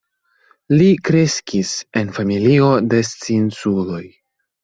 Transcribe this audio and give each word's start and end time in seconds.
Li 0.79 0.85
kreskis 1.09 1.73
en 2.01 2.09
familio 2.17 2.71
de 2.95 3.03
scienculoj. 3.11 4.03